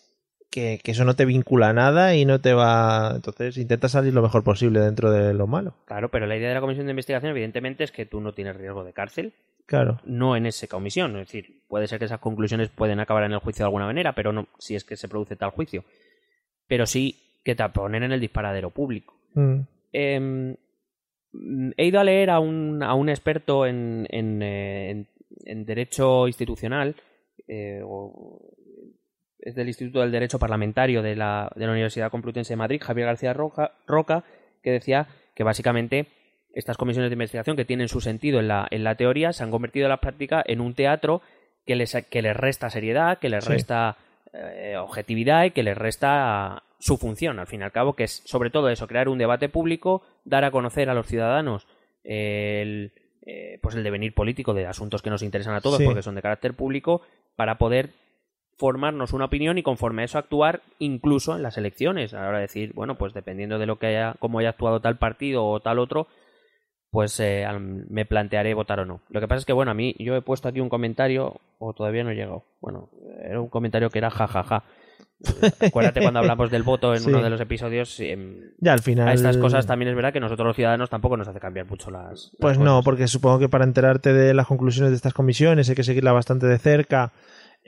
que, 0.50 0.80
que 0.82 0.92
eso 0.92 1.04
no 1.04 1.14
te 1.14 1.24
vincula 1.24 1.68
a 1.68 1.72
nada 1.72 2.14
y 2.16 2.24
no 2.24 2.40
te 2.40 2.54
va... 2.54 3.12
Entonces 3.14 3.56
intenta 3.58 3.88
salir 3.88 4.14
lo 4.14 4.22
mejor 4.22 4.42
posible 4.44 4.80
dentro 4.80 5.10
de 5.10 5.34
lo 5.34 5.46
malo. 5.46 5.74
Claro, 5.84 6.10
pero 6.10 6.26
la 6.26 6.36
idea 6.36 6.48
de 6.48 6.54
la 6.54 6.60
comisión 6.60 6.86
de 6.86 6.92
investigación, 6.92 7.30
evidentemente, 7.30 7.84
es 7.84 7.92
que 7.92 8.06
tú 8.06 8.20
no 8.20 8.32
tienes 8.32 8.56
riesgo 8.56 8.84
de 8.84 8.92
cárcel, 8.92 9.32
Claro. 9.66 10.00
no 10.04 10.36
en 10.36 10.46
esa 10.46 10.66
comisión. 10.66 11.10
Es 11.18 11.26
decir, 11.28 11.60
puede 11.68 11.86
ser 11.86 11.98
que 11.98 12.06
esas 12.06 12.20
conclusiones 12.20 12.70
pueden 12.70 13.00
acabar 13.00 13.24
en 13.24 13.32
el 13.32 13.38
juicio 13.40 13.62
de 13.64 13.66
alguna 13.66 13.84
manera, 13.86 14.14
pero 14.14 14.32
no 14.32 14.48
si 14.58 14.74
es 14.74 14.84
que 14.84 14.96
se 14.96 15.08
produce 15.08 15.36
tal 15.36 15.50
juicio. 15.50 15.84
Pero 16.66 16.86
sí 16.86 17.16
que 17.44 17.54
te 17.54 17.68
ponen 17.68 18.02
en 18.02 18.12
el 18.12 18.20
disparadero 18.20 18.70
público. 18.70 19.14
Mm. 19.34 19.60
Eh, 19.92 20.56
he 21.76 21.86
ido 21.86 22.00
a 22.00 22.04
leer 22.04 22.30
a 22.30 22.40
un, 22.40 22.82
a 22.82 22.94
un 22.94 23.08
experto 23.10 23.66
en, 23.66 24.06
en, 24.10 24.42
eh, 24.42 24.90
en- 24.90 25.06
en 25.44 25.64
derecho 25.66 26.26
institucional, 26.26 26.96
eh, 27.46 27.80
o- 27.84 28.40
es 29.40 29.54
del 29.54 29.68
Instituto 29.68 30.00
del 30.00 30.10
Derecho 30.12 30.38
Parlamentario 30.38 31.02
de 31.02 31.14
la, 31.16 31.50
de 31.54 31.66
la 31.66 31.72
Universidad 31.72 32.10
Complutense 32.10 32.52
de 32.52 32.56
Madrid, 32.56 32.80
Javier 32.84 33.06
García 33.06 33.32
Roca, 33.32 33.72
Roca, 33.86 34.24
que 34.62 34.70
decía 34.72 35.06
que 35.34 35.44
básicamente 35.44 36.06
estas 36.54 36.76
comisiones 36.76 37.10
de 37.10 37.14
investigación 37.14 37.56
que 37.56 37.64
tienen 37.64 37.88
su 37.88 38.00
sentido 38.00 38.40
en 38.40 38.48
la, 38.48 38.66
en 38.70 38.82
la 38.82 38.96
teoría 38.96 39.32
se 39.32 39.44
han 39.44 39.50
convertido 39.50 39.86
en 39.86 39.90
la 39.90 40.00
práctica 40.00 40.42
en 40.46 40.60
un 40.60 40.74
teatro 40.74 41.22
que 41.66 41.76
les, 41.76 41.94
que 42.10 42.22
les 42.22 42.36
resta 42.36 42.70
seriedad, 42.70 43.18
que 43.18 43.28
les 43.28 43.44
Sí. 43.44 43.52
resta 43.52 43.96
eh, 44.32 44.76
objetividad 44.78 45.44
y 45.44 45.50
que 45.52 45.62
les 45.62 45.76
resta 45.78 46.62
su 46.80 46.96
función, 46.96 47.38
al 47.38 47.46
fin 47.46 47.60
y 47.60 47.64
al 47.64 47.72
cabo, 47.72 47.94
que 47.94 48.04
es 48.04 48.22
sobre 48.24 48.50
todo 48.50 48.68
eso, 48.70 48.86
crear 48.86 49.08
un 49.08 49.18
debate 49.18 49.48
público, 49.48 50.02
dar 50.24 50.44
a 50.44 50.50
conocer 50.50 50.88
a 50.90 50.94
los 50.94 51.06
ciudadanos 51.06 51.66
el, 52.04 52.92
eh, 53.26 53.58
pues 53.62 53.74
el 53.74 53.84
devenir 53.84 54.14
político 54.14 54.54
de 54.54 54.66
asuntos 54.66 55.02
que 55.02 55.10
nos 55.10 55.22
interesan 55.22 55.54
a 55.54 55.60
todos 55.60 55.78
Sí. 55.78 55.84
porque 55.84 56.02
son 56.02 56.14
de 56.14 56.22
carácter 56.22 56.54
público, 56.54 57.02
para 57.36 57.58
poder 57.58 57.90
formarnos 58.58 59.12
una 59.12 59.26
opinión 59.26 59.56
y 59.58 59.62
conforme 59.62 60.02
a 60.02 60.04
eso 60.06 60.18
actuar 60.18 60.62
incluso 60.78 61.36
en 61.36 61.42
las 61.42 61.56
elecciones. 61.58 62.12
Ahora 62.12 62.40
decir, 62.40 62.72
bueno, 62.74 62.96
pues 62.98 63.14
dependiendo 63.14 63.58
de 63.58 63.66
lo 63.66 63.78
que 63.78 63.86
haya, 63.86 64.14
cómo 64.18 64.40
haya 64.40 64.50
actuado 64.50 64.80
tal 64.80 64.98
partido 64.98 65.46
o 65.46 65.60
tal 65.60 65.78
otro, 65.78 66.08
pues 66.90 67.20
eh, 67.20 67.46
me 67.88 68.04
plantearé 68.06 68.54
votar 68.54 68.80
o 68.80 68.84
no. 68.86 69.00
Lo 69.10 69.20
que 69.20 69.28
pasa 69.28 69.38
es 69.40 69.44
que, 69.46 69.52
bueno, 69.52 69.70
a 69.70 69.74
mí 69.74 69.94
yo 69.98 70.16
he 70.16 70.22
puesto 70.22 70.48
aquí 70.48 70.58
un 70.60 70.68
comentario, 70.70 71.40
o 71.58 71.72
todavía 71.74 72.02
no 72.02 72.10
he 72.10 72.14
llegado. 72.14 72.44
Bueno, 72.60 72.88
era 73.22 73.40
un 73.40 73.48
comentario 73.48 73.90
que 73.90 73.98
era 73.98 74.10
jajaja. 74.10 74.64
Acuérdate 75.66 76.00
cuando 76.00 76.20
hablamos 76.20 76.50
del 76.50 76.62
voto 76.62 76.94
en 76.94 77.00
Sí. 77.02 77.08
uno 77.10 77.22
de 77.22 77.30
los 77.30 77.40
episodios. 77.40 77.98
em, 78.00 78.40
Ya 78.58 78.72
al 78.72 78.78
final. 78.80 79.08
a 79.08 79.12
estas 79.12 79.36
cosas 79.36 79.66
también 79.66 79.88
es 79.90 79.96
verdad 79.96 80.12
que 80.12 80.20
nosotros 80.20 80.46
los 80.46 80.56
ciudadanos 80.56 80.90
tampoco 80.90 81.16
nos 81.16 81.28
hace 81.28 81.40
cambiar 81.40 81.66
mucho 81.66 81.90
las. 81.90 82.02
las 82.10 82.30
Pues 82.40 82.58
no, 82.58 82.82
porque 82.82 83.06
supongo 83.08 83.38
que 83.38 83.48
para 83.48 83.64
enterarte 83.64 84.12
de 84.12 84.32
las 84.34 84.46
conclusiones 84.46 84.90
de 84.90 84.96
estas 84.96 85.14
comisiones 85.14 85.68
hay 85.68 85.74
que 85.74 85.82
seguirla 85.84 86.12
bastante 86.12 86.46
de 86.46 86.58
cerca. 86.58 87.12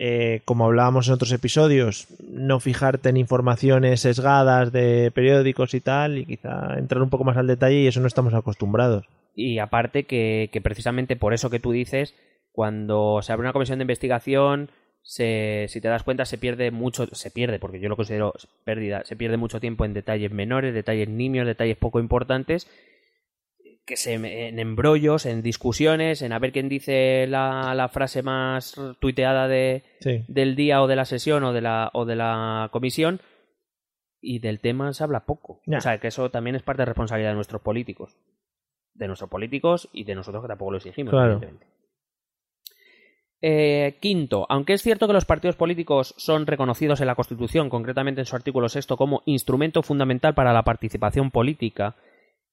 Eh, 0.02 0.40
como 0.47 0.64
hablábamos 0.64 1.09
en 1.09 1.12
otros 1.12 1.30
episodios, 1.30 2.07
no 2.26 2.59
fijarte 2.59 3.11
en 3.11 3.19
informaciones 3.19 4.00
sesgadas 4.00 4.73
de 4.73 5.11
periódicos 5.11 5.75
y 5.75 5.83
tal, 5.83 6.16
y 6.16 6.25
quizá 6.25 6.78
entrar 6.78 7.02
un 7.02 7.11
poco 7.11 7.25
más 7.25 7.37
al 7.37 7.47
detalle 7.47 7.83
y 7.83 7.87
eso 7.87 8.00
no 8.00 8.07
estamos 8.07 8.33
acostumbrados. 8.33 9.04
Y 9.35 9.59
aparte 9.59 10.04
que, 10.04 10.49
que 10.54 10.62
precisamente 10.62 11.16
por 11.16 11.35
eso 11.35 11.50
que 11.50 11.61
tú 11.61 11.73
dices, 11.73 12.14
cuando 12.50 13.21
se 13.21 13.30
abre 13.30 13.45
una 13.45 13.52
comisión 13.52 13.78
de 13.78 13.83
investigación, 13.83 14.71
se, 15.02 15.66
si 15.69 15.83
te 15.83 15.88
das 15.88 16.02
cuenta, 16.02 16.25
se 16.25 16.38
pierde 16.38 16.71
mucho, 16.71 17.07
se 17.14 17.30
pierde, 17.30 17.59
porque 17.59 17.78
yo 17.78 17.90
lo 17.90 17.97
considero 17.97 18.33
pérdida, 18.64 19.04
se 19.04 19.16
pierde 19.16 19.37
mucho 19.37 19.61
tiempo 19.61 19.85
en 19.85 19.92
detalles 19.92 20.33
menores, 20.33 20.73
detalles 20.73 21.11
nimios, 21.11 21.47
detalles 21.47 21.76
poco 21.76 22.00
importantes, 22.00 22.66
que 23.90 23.97
se, 23.97 24.14
en 24.14 24.59
embrollos, 24.61 25.26
en 25.26 25.42
discusiones, 25.42 26.23
en 26.23 26.32
a 26.32 26.38
ver 26.38 26.52
quién 26.52 26.68
dice 26.68 27.26
la, 27.26 27.75
la 27.75 27.88
frase 27.88 28.23
más 28.23 28.75
tuiteada 29.00 29.49
de, 29.49 29.82
Sí. 30.00 30.25
del 30.28 30.54
día 30.54 30.80
o 30.80 30.87
de 30.87 30.94
la 30.97 31.04
sesión 31.04 31.42
o 31.42 31.52
de 31.52 31.61
la, 31.61 31.90
o 31.92 32.04
de 32.04 32.14
la 32.14 32.68
comisión, 32.73 33.20
y 34.23 34.38
del 34.38 34.61
tema 34.61 34.92
se 34.92 35.02
habla 35.02 35.26
poco. 35.26 35.61
O 35.66 35.80
sea, 35.80 35.99
que 35.99 36.06
eso 36.09 36.30
también 36.30 36.54
es 36.54 36.62
parte 36.62 36.82
de 36.82 36.87
responsabilidad 36.87 37.30
de 37.30 37.35
nuestros 37.35 37.62
políticos. 37.62 38.16
De 38.94 39.09
nuestros 39.09 39.28
políticos 39.28 39.88
y 39.92 40.04
de 40.04 40.14
nosotros 40.14 40.42
que 40.44 40.49
tampoco 40.49 40.70
lo 40.70 40.76
exigimos, 40.76 41.11
Claro. 41.11 41.32
evidentemente. 41.32 41.66
Eh, 43.42 43.97
quinto, 44.00 44.47
aunque 44.50 44.75
es 44.75 44.82
cierto 44.82 45.06
que 45.06 45.14
los 45.14 45.25
partidos 45.25 45.56
políticos 45.56 46.14
son 46.18 46.47
reconocidos 46.47 47.00
en 47.00 47.06
la 47.09 47.14
Constitución, 47.14 47.70
concretamente 47.70 48.20
en 48.20 48.26
su 48.26 48.37
artículo 48.37 48.68
sexto, 48.68 48.97
como 48.97 49.23
instrumento 49.25 49.82
fundamental 49.82 50.35
para 50.35 50.52
la 50.52 50.62
participación 50.62 51.30
política 51.30 51.97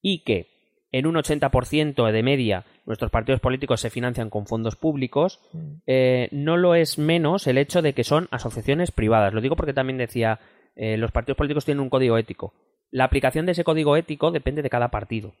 y 0.00 0.24
que 0.24 0.57
en 0.92 1.06
un 1.06 1.16
80% 1.16 2.10
de 2.10 2.22
media 2.22 2.64
nuestros 2.86 3.10
partidos 3.10 3.40
políticos 3.40 3.80
se 3.80 3.90
financian 3.90 4.30
con 4.30 4.46
fondos 4.46 4.76
públicos, 4.76 5.40
eh, 5.86 6.28
no 6.32 6.56
lo 6.56 6.74
es 6.74 6.98
menos 6.98 7.46
el 7.46 7.58
hecho 7.58 7.82
de 7.82 7.92
que 7.92 8.04
son 8.04 8.28
asociaciones 8.30 8.90
privadas. 8.90 9.34
Lo 9.34 9.42
digo 9.42 9.56
porque 9.56 9.74
también 9.74 9.98
decía, 9.98 10.40
eh, 10.74 10.96
los 10.96 11.12
partidos 11.12 11.36
políticos 11.36 11.66
tienen 11.66 11.82
un 11.82 11.90
código 11.90 12.16
ético. 12.16 12.54
La 12.90 13.04
aplicación 13.04 13.44
de 13.44 13.52
ese 13.52 13.64
código 13.64 13.96
ético 13.96 14.30
depende 14.30 14.62
de 14.62 14.70
cada 14.70 14.88
partido. 14.88 15.34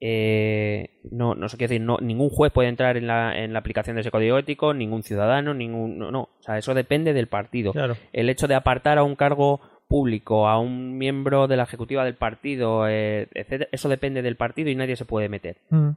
Eh, 0.00 1.00
no, 1.10 1.34
no 1.34 1.48
sé 1.48 1.56
qué 1.56 1.64
decir, 1.64 1.80
no, 1.80 1.98
ningún 2.00 2.30
juez 2.30 2.52
puede 2.52 2.68
entrar 2.68 2.96
en 2.96 3.08
la, 3.08 3.36
en 3.36 3.52
la 3.52 3.58
aplicación 3.58 3.96
de 3.96 4.02
ese 4.02 4.12
código 4.12 4.38
ético, 4.38 4.72
ningún 4.72 5.02
ciudadano, 5.02 5.54
ningún. 5.54 5.98
No, 5.98 6.12
no. 6.12 6.20
O 6.20 6.42
sea, 6.42 6.56
eso 6.56 6.74
depende 6.74 7.12
del 7.12 7.26
partido. 7.26 7.72
Claro. 7.72 7.96
El 8.12 8.30
hecho 8.30 8.46
de 8.46 8.54
apartar 8.54 8.98
a 8.98 9.02
un 9.02 9.16
cargo 9.16 9.60
público, 9.88 10.48
a 10.48 10.58
un 10.58 10.98
miembro 10.98 11.48
de 11.48 11.56
la 11.56 11.64
ejecutiva 11.64 12.04
del 12.04 12.14
partido, 12.14 12.86
eh, 12.86 13.28
etcétera, 13.34 13.68
eso 13.72 13.88
depende 13.88 14.22
del 14.22 14.36
partido 14.36 14.70
y 14.70 14.74
nadie 14.74 14.96
se 14.96 15.06
puede 15.06 15.28
meter. 15.28 15.56
Mm. 15.70 15.90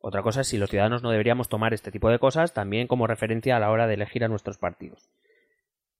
Otra 0.00 0.22
cosa 0.22 0.40
es 0.40 0.48
si 0.48 0.58
los 0.58 0.70
ciudadanos 0.70 1.02
no 1.02 1.10
deberíamos 1.10 1.48
tomar 1.48 1.74
este 1.74 1.90
tipo 1.90 2.10
de 2.10 2.18
cosas 2.18 2.54
también 2.54 2.86
como 2.86 3.06
referencia 3.06 3.56
a 3.56 3.60
la 3.60 3.70
hora 3.70 3.86
de 3.86 3.94
elegir 3.94 4.24
a 4.24 4.28
nuestros 4.28 4.58
partidos. 4.58 5.10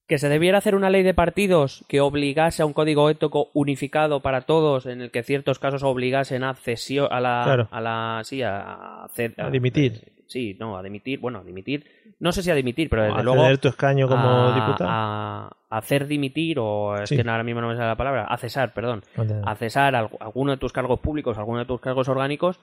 Que 0.06 0.18
se 0.18 0.28
debiera 0.28 0.58
hacer 0.58 0.76
una 0.76 0.90
ley 0.90 1.02
de 1.02 1.14
partidos 1.14 1.84
que 1.88 2.00
obligase 2.00 2.62
a 2.62 2.66
un 2.66 2.72
código 2.72 3.10
ético 3.10 3.50
unificado 3.54 4.20
para 4.20 4.42
todos, 4.42 4.86
en 4.86 5.00
el 5.00 5.10
que 5.10 5.24
ciertos 5.24 5.58
casos 5.58 5.82
obligasen 5.82 6.44
a 6.44 6.54
cesión, 6.54 7.08
a 7.10 7.20
la, 7.20 7.42
Claro. 7.44 7.68
a 7.72 7.80
la, 7.80 8.20
sí, 8.22 8.42
a, 8.42 9.08
dimitir. 9.50 10.15
Sí, 10.26 10.56
no, 10.58 10.76
a 10.76 10.82
dimitir, 10.82 11.18
bueno, 11.20 11.38
a 11.40 11.44
dimitir, 11.44 11.84
no 12.20 12.32
sé 12.32 12.42
si 12.42 12.50
a 12.50 12.54
dimitir, 12.54 12.88
pero 12.90 13.02
desde 13.04 13.20
A 13.20 13.22
luego 13.22 13.42
ceder 13.44 13.58
tu 13.58 13.68
escaño 13.68 14.08
como 14.08 14.48
a, 14.48 14.54
diputado. 14.54 14.90
a 14.90 15.56
hacer 15.70 16.06
dimitir 16.06 16.58
o 16.58 16.96
es 17.00 17.08
Sí. 17.08 17.16
que 17.16 17.28
ahora 17.28 17.42
mismo 17.44 17.60
no 17.60 17.68
me 17.68 17.74
sale 17.76 17.88
la 17.88 17.96
palabra, 17.96 18.24
a 18.24 18.36
cesar, 18.36 18.72
perdón, 18.74 19.02
a 19.44 19.54
cesar 19.56 19.94
al- 19.94 20.10
alguno 20.20 20.52
de 20.52 20.58
tus 20.58 20.72
cargos 20.72 21.00
públicos, 21.00 21.38
alguno 21.38 21.58
de 21.60 21.66
tus 21.66 21.80
cargos 21.80 22.08
orgánicos, 22.08 22.60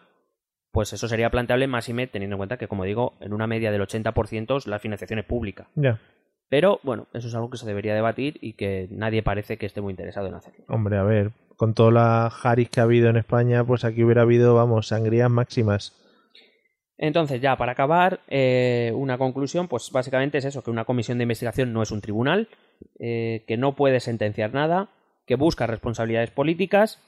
pues 0.71 0.91
eso 0.93 1.07
sería 1.07 1.29
planteable 1.29 1.67
más 1.67 1.87
y 1.89 1.93
me 1.93 2.07
teniendo 2.07 2.35
en 2.35 2.39
cuenta 2.39 2.57
que, 2.57 2.67
como 2.67 2.83
digo, 2.83 3.13
en 3.19 3.31
una 3.33 3.45
media 3.47 3.71
del 3.71 3.81
80% 3.81 4.65
la 4.65 4.79
financiación 4.79 5.19
es 5.19 5.25
pública. 5.25 5.67
Ya. 5.75 5.99
Pero 6.49 6.79
bueno, 6.83 7.07
eso 7.13 7.27
es 7.27 7.35
algo 7.35 7.49
que 7.49 7.57
se 7.57 7.65
debería 7.65 7.93
debatir 7.95 8.37
y 8.41 8.53
que 8.53 8.87
nadie 8.91 9.23
parece 9.23 9.57
que 9.57 9.65
esté 9.65 9.81
muy 9.81 9.91
interesado 9.91 10.27
en 10.27 10.35
hacerlo. 10.35 10.65
Hombre, 10.67 10.97
a 10.97 11.03
ver, 11.03 11.31
con 11.57 11.73
toda 11.73 11.91
la 11.91 12.25
Haris 12.27 12.69
que 12.69 12.79
ha 12.79 12.83
habido 12.83 13.09
en 13.09 13.17
España, 13.17 13.63
pues 13.63 13.85
aquí 13.85 14.03
hubiera 14.03 14.23
habido, 14.23 14.53
vamos, 14.55 14.87
sangrías 14.87 15.29
máximas. 15.31 15.99
Entonces, 16.97 17.41
ya 17.41 17.55
para 17.57 17.71
acabar, 17.73 18.19
eh, 18.27 18.91
una 18.95 19.17
conclusión, 19.17 19.67
pues 19.67 19.89
básicamente 19.91 20.37
es 20.37 20.45
eso, 20.45 20.63
que 20.63 20.71
una 20.71 20.85
comisión 20.85 21.17
de 21.17 21.23
investigación 21.23 21.73
no 21.73 21.81
es 21.81 21.91
un 21.91 22.01
tribunal, 22.01 22.47
eh, 22.99 23.43
que 23.47 23.57
no 23.57 23.75
puede 23.75 23.99
sentenciar 23.99 24.53
nada, 24.53 24.89
que 25.25 25.35
busca 25.35 25.65
responsabilidades 25.67 26.31
políticas, 26.31 27.01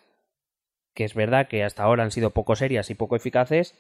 que 0.96 1.04
es 1.04 1.14
verdad 1.14 1.48
que 1.48 1.64
hasta 1.64 1.84
ahora 1.84 2.04
han 2.04 2.12
sido 2.12 2.32
poco 2.32 2.56
serias 2.56 2.90
y 2.90 2.96
poco 2.96 3.16
eficaces, 3.16 3.76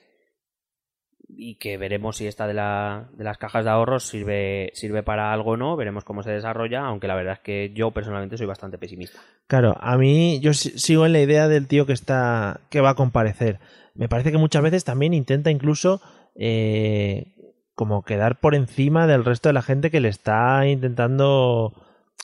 y 1.28 1.56
que 1.56 1.78
veremos 1.78 2.18
si 2.18 2.28
esta 2.28 2.46
de, 2.46 2.54
la, 2.54 3.10
de 3.14 3.24
las 3.24 3.38
cajas 3.40 3.66
de 3.66 3.72
ahorros 3.72 4.08
sirve, 4.08 4.70
sirve 4.76 5.02
para 5.02 5.34
algo 5.34 5.52
o 5.52 5.58
no, 5.58 5.76
veremos 5.76 6.04
cómo 6.04 6.22
se 6.22 6.32
desarrolla, 6.32 6.82
aunque 6.86 7.08
la 7.08 7.16
verdad 7.16 7.34
es 7.34 7.40
que 7.40 7.72
yo 7.74 7.92
personalmente 7.92 8.38
soy 8.38 8.46
bastante 8.46 8.78
pesimista. 8.78 9.20
Claro, 9.48 9.76
a 9.80 9.98
mí 9.98 10.40
yo 10.42 10.54
si- 10.54 10.78
sigo 10.78 11.06
en 11.08 11.14
la 11.14 11.22
idea 11.22 11.48
del 11.48 11.68
tío 11.68 11.88
que 11.88 11.94
está 11.94 12.60
que 12.70 12.80
va 12.82 12.92
a 12.92 12.96
comparecer. 12.96 13.60
Me 13.96 14.08
parece 14.10 14.32
que 14.32 14.38
muchas 14.38 14.62
veces 14.62 14.84
también 14.84 15.14
intenta 15.14 15.50
incluso 15.52 16.02
eh, 16.36 17.34
como 17.74 18.04
quedar 18.04 18.40
por 18.40 18.54
encima 18.56 19.08
del 19.08 19.26
resto 19.26 19.50
de 19.50 19.54
la 19.54 19.62
gente 19.62 19.90
que 19.92 20.00
le 20.02 20.10
está 20.10 20.68
intentando 20.68 21.74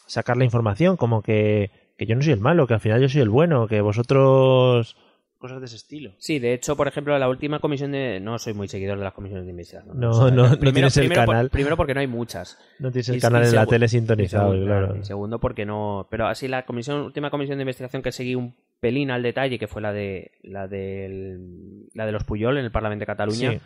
sacar 0.08 0.38
la 0.38 0.44
información, 0.46 0.98
como 0.98 1.22
que, 1.22 1.72
que 1.98 2.06
yo 2.06 2.16
no 2.16 2.22
soy 2.22 2.34
el 2.34 2.40
malo, 2.40 2.68
que 2.68 2.74
al 2.74 2.80
final 2.82 3.02
yo 3.02 3.10
soy 3.10 3.22
el 3.22 3.30
bueno, 3.30 3.68
que 3.68 3.82
vosotros 3.82 4.98
cosas 5.38 5.60
de 5.60 5.66
ese 5.66 5.76
estilo. 5.78 6.12
Sí, 6.20 6.38
de 6.38 6.54
hecho, 6.54 6.76
por 6.78 6.88
ejemplo, 6.88 7.18
la 7.18 7.28
última 7.28 7.58
comisión 7.60 7.92
de... 7.94 8.20
No 8.20 8.38
soy 8.38 8.54
muy 8.54 8.68
seguidor 8.68 9.00
de 9.00 9.04
las 9.06 9.14
comisiones 9.14 9.46
de 9.46 9.50
investigación. 9.52 10.00
No, 10.00 10.30
no, 10.30 10.50
no 10.50 10.58
tienes 10.72 10.96
el 10.98 11.08
primero 11.08 11.26
por- 11.26 11.34
canal. 11.34 11.50
primero 11.50 11.78
porque 11.78 11.94
no 11.96 12.00
hay 12.00 12.06
muchas. 12.08 12.60
No 12.78 12.92
tienes 12.92 13.10
el 13.10 13.16
Y- 13.16 13.20
canal 13.22 13.44
y 13.44 13.48
en 13.48 13.56
la 13.56 13.66
tele 13.66 13.86
y 13.88 13.90
sintonizado, 13.90 14.52
segundo, 14.52 14.66
claro. 14.68 14.96
Y 14.98 15.04
segundo, 15.04 15.40
porque 15.40 15.66
no. 15.66 16.06
Pero 16.12 16.28
así 16.28 16.48
la 16.48 16.64
comisión, 16.66 17.02
última 17.02 17.32
comisión 17.32 17.58
de 17.58 17.64
investigación 17.64 18.04
que 18.04 18.12
seguí 18.12 18.36
un 18.36 18.54
pelín 18.82 19.12
al 19.12 19.24
detalle, 19.24 19.58
que 19.60 19.68
fue 19.68 19.82
la 19.82 19.94
de 19.94 20.32
la 20.44 20.68
del, 20.68 21.88
la 21.94 22.06
de 22.06 22.12
los 22.12 22.26
Puyol 22.26 22.58
en 22.58 22.66
el 22.66 22.72
Parlamento 22.72 23.04
de 23.04 23.06
Cataluña. 23.06 23.52
Sí. 23.54 23.60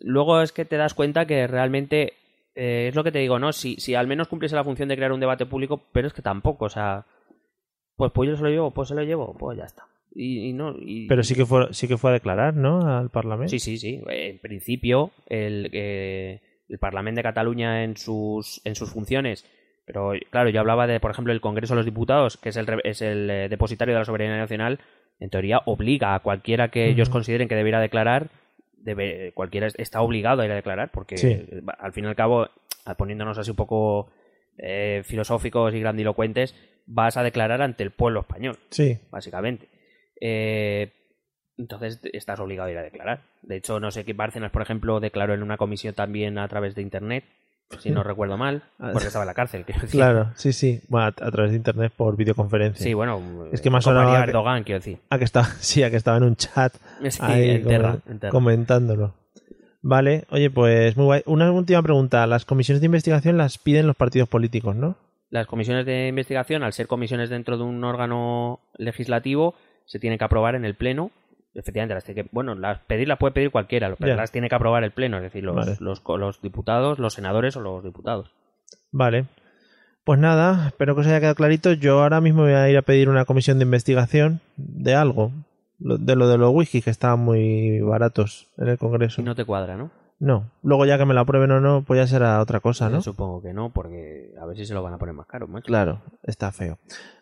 Luego 0.00 0.40
es 0.42 0.52
que 0.52 0.64
te 0.64 0.76
das 0.76 0.94
cuenta 0.94 1.26
que 1.26 1.46
realmente 1.48 2.12
eh, 2.54 2.86
es 2.88 2.94
lo 2.94 3.02
que 3.02 3.10
te 3.10 3.18
digo, 3.18 3.38
¿no? 3.38 3.52
Si, 3.52 3.76
si 3.76 3.94
al 3.94 4.06
menos 4.06 4.28
cumpliese 4.28 4.54
la 4.54 4.64
función 4.64 4.88
de 4.88 4.96
crear 4.96 5.12
un 5.12 5.20
debate 5.20 5.46
público, 5.46 5.82
pero 5.92 6.06
es 6.06 6.12
que 6.12 6.22
tampoco, 6.22 6.66
o 6.66 6.68
sea, 6.68 7.06
pues 7.96 8.12
Puyol 8.12 8.36
se 8.36 8.42
lo 8.44 8.50
llevo, 8.50 8.72
pues 8.72 8.88
se 8.88 8.94
lo 8.94 9.02
llevo, 9.02 9.36
pues 9.36 9.58
ya 9.58 9.64
está. 9.64 9.86
Y, 10.14 10.48
y 10.48 10.52
no, 10.52 10.74
y- 10.78 11.06
Pero 11.08 11.22
sí 11.22 11.34
que 11.34 11.44
fue 11.46 11.72
sí 11.72 11.88
que 11.88 11.96
fue 11.96 12.10
a 12.10 12.14
declarar, 12.14 12.54
¿no? 12.54 12.80
Al 12.98 13.10
Parlamento. 13.10 13.50
Sí, 13.50 13.58
sí, 13.58 13.76
sí. 13.76 14.00
En 14.08 14.38
principio, 14.38 15.10
el, 15.26 15.68
eh, 15.72 16.40
el 16.68 16.78
Parlamento 16.78 17.18
de 17.18 17.22
Cataluña 17.24 17.82
en 17.84 17.96
sus, 17.96 18.60
en 18.64 18.74
sus 18.74 18.90
funciones. 18.90 19.44
Pero 19.88 20.12
claro, 20.30 20.50
yo 20.50 20.60
hablaba 20.60 20.86
de, 20.86 21.00
por 21.00 21.10
ejemplo, 21.10 21.32
el 21.32 21.40
Congreso 21.40 21.72
de 21.72 21.76
los 21.78 21.86
Diputados, 21.86 22.36
que 22.36 22.50
es 22.50 22.56
el, 22.58 22.66
es 22.84 23.00
el 23.00 23.30
eh, 23.30 23.48
depositario 23.48 23.94
de 23.94 24.00
la 24.00 24.04
soberanía 24.04 24.36
nacional. 24.36 24.80
En 25.18 25.30
teoría, 25.30 25.62
obliga 25.64 26.14
a 26.14 26.20
cualquiera 26.20 26.68
que 26.68 26.88
ellos 26.88 27.08
consideren 27.08 27.48
que 27.48 27.54
debiera 27.56 27.80
declarar, 27.80 28.28
debe, 28.76 29.32
cualquiera 29.32 29.66
es- 29.66 29.78
está 29.78 30.02
obligado 30.02 30.42
a 30.42 30.44
ir 30.44 30.52
a 30.52 30.56
declarar, 30.56 30.90
porque 30.92 31.16
Sí. 31.16 31.46
al 31.78 31.92
fin 31.94 32.04
y 32.04 32.08
al 32.08 32.14
cabo, 32.16 32.50
poniéndonos 32.98 33.38
así 33.38 33.50
un 33.50 33.56
poco 33.56 34.10
eh, 34.58 35.02
filosóficos 35.04 35.72
y 35.72 35.80
grandilocuentes, 35.80 36.54
vas 36.86 37.16
a 37.16 37.22
declarar 37.22 37.62
ante 37.62 37.82
el 37.84 37.90
pueblo 37.92 38.20
español 38.20 38.56
Sí. 38.70 38.98
básicamente. 39.10 39.68
Eh, 40.20 40.92
entonces 41.56 42.00
estás 42.12 42.40
obligado 42.40 42.68
a 42.68 42.72
ir 42.72 42.78
a 42.78 42.82
declarar. 42.82 43.22
De 43.42 43.56
hecho, 43.56 43.80
no 43.80 43.90
sé 43.90 44.04
qué 44.04 44.12
Bárcenas, 44.12 44.50
por 44.50 44.62
ejemplo, 44.62 45.00
declaró 45.00 45.32
en 45.34 45.42
una 45.42 45.56
comisión 45.56 45.94
también 45.94 46.38
a 46.38 46.46
través 46.48 46.74
de 46.74 46.82
Internet, 46.82 47.24
si 47.78 47.90
no 47.90 48.02
recuerdo 48.02 48.36
mal, 48.36 48.62
porque 48.78 49.06
estaba 49.08 49.24
en 49.24 49.28
la 49.28 49.34
cárcel. 49.34 49.64
quiero 49.64 49.82
decir. 49.82 49.98
Claro, 49.98 50.30
sí, 50.36 50.52
sí. 50.52 50.80
Bueno, 50.88 51.06
a, 51.06 51.08
a 51.08 51.30
través 51.30 51.50
de 51.52 51.56
internet 51.58 51.92
por 51.96 52.16
videoconferencia. 52.16 52.82
Sí, 52.82 52.94
bueno, 52.94 53.20
Es 53.52 53.60
que 53.60 53.70
más 53.70 53.84
sonaba 53.84 54.10
haría 54.12 54.24
que- 54.24 54.30
Erdogan, 54.30 54.64
quiero 54.64 54.78
decir. 54.80 54.98
A 55.10 55.18
que 55.18 55.24
estaba, 55.24 55.46
sí, 55.60 55.82
a 55.82 55.90
que 55.90 55.96
estaba 55.96 56.16
en 56.16 56.22
un 56.24 56.36
chat 56.36 56.74
Sí, 57.08 57.18
ahí 57.20 57.50
en 57.50 57.64
Terra, 57.64 57.92
comen- 57.94 58.10
en 58.10 58.18
Terra. 58.18 58.30
comentándolo. 58.32 59.14
Vale, 59.82 60.24
oye, 60.30 60.50
pues 60.50 60.96
muy 60.96 61.04
guay. 61.06 61.22
Una 61.26 61.52
última 61.52 61.82
pregunta. 61.82 62.26
Las 62.26 62.44
comisiones 62.44 62.80
de 62.80 62.86
investigación 62.86 63.36
las 63.36 63.58
piden 63.58 63.86
los 63.86 63.94
partidos 63.96 64.28
políticos, 64.28 64.74
¿no? 64.74 64.96
Las 65.30 65.46
comisiones 65.46 65.84
de 65.86 66.08
investigación, 66.08 66.62
al 66.62 66.72
ser 66.72 66.86
comisiones 66.86 67.28
dentro 67.30 67.58
de 67.58 67.62
un 67.64 67.84
órgano 67.84 68.60
legislativo, 68.76 69.54
se 69.84 69.98
tienen 69.98 70.18
que 70.18 70.24
aprobar 70.24 70.54
en 70.54 70.64
el 70.64 70.74
Pleno. 70.74 71.10
Efectivamente, 71.58 71.94
las 71.94 72.04
tiene 72.04 72.22
que, 72.22 72.28
bueno, 72.32 72.54
las 72.54 72.78
pedir 72.80 73.08
las 73.08 73.18
puede 73.18 73.32
pedir 73.32 73.50
cualquiera, 73.50 73.94
pero 73.98 74.14
las 74.14 74.30
tiene 74.30 74.48
que 74.48 74.54
aprobar 74.54 74.84
el 74.84 74.92
Pleno, 74.92 75.16
es 75.16 75.24
decir, 75.24 75.44
los, 75.44 75.56
Vale. 75.56 75.76
los, 75.80 76.02
los 76.06 76.40
diputados, 76.40 76.98
los 76.98 77.14
senadores 77.14 77.56
o 77.56 77.60
los 77.60 77.82
diputados. 77.82 78.30
Vale. 78.92 79.26
Pues 80.04 80.18
nada, 80.18 80.68
espero 80.68 80.94
que 80.94 81.02
os 81.02 81.06
haya 81.06 81.20
quedado 81.20 81.34
clarito. 81.34 81.72
Yo 81.74 82.02
ahora 82.02 82.20
mismo 82.20 82.42
voy 82.42 82.52
a 82.52 82.70
ir 82.70 82.78
a 82.78 82.82
pedir 82.82 83.10
una 83.10 83.26
comisión 83.26 83.58
de 83.58 83.64
investigación 83.64 84.40
de 84.56 84.94
algo. 84.94 85.32
De 85.78 86.16
lo 86.16 86.28
de 86.28 86.38
los 86.38 86.52
whisky 86.52 86.80
que 86.82 86.90
estaban 86.90 87.20
muy 87.20 87.80
baratos 87.80 88.48
en 88.56 88.68
el 88.68 88.78
Congreso. 88.78 89.20
Y 89.20 89.24
no 89.24 89.34
te 89.34 89.44
cuadra, 89.44 89.76
¿no? 89.76 89.90
No. 90.20 90.50
Luego 90.62 90.84
ya 90.84 90.98
que 90.98 91.04
me 91.04 91.14
la 91.14 91.24
prueben 91.24 91.50
o 91.52 91.60
no, 91.60 91.84
pues 91.84 91.98
ya 91.98 92.06
será 92.06 92.40
otra 92.40 92.60
cosa, 92.60 92.88
¿no? 92.88 92.96
Yo 92.96 93.02
Supongo 93.02 93.40
que 93.40 93.52
no, 93.52 93.70
porque 93.70 94.34
a 94.40 94.46
ver 94.46 94.56
si 94.56 94.66
se 94.66 94.74
lo 94.74 94.82
van 94.82 94.94
a 94.94 94.98
poner 94.98 95.14
más 95.14 95.26
caro, 95.26 95.46
macho. 95.46 95.66
Claro, 95.66 96.02
está 96.22 96.50
feo. 96.50 96.78